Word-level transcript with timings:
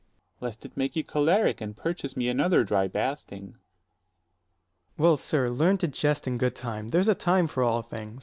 60 0.01 0.13
Dro. 0.13 0.17
S. 0.17 0.41
Lest 0.55 0.65
it 0.65 0.77
make 0.77 0.95
you 0.95 1.03
choleric, 1.03 1.61
and 1.61 1.77
purchase 1.77 2.17
me 2.17 2.27
another 2.27 2.63
dry 2.63 2.87
basting. 2.87 3.43
Ant. 3.43 3.53
S. 3.55 3.59
Well, 4.97 5.15
sir, 5.15 5.51
learn 5.51 5.77
to 5.77 5.87
jest 5.87 6.25
in 6.25 6.39
good 6.39 6.55
time: 6.55 6.87
there's 6.87 7.07
a 7.07 7.13
time 7.13 7.45
for 7.45 7.61
all 7.61 7.83
things. 7.83 8.19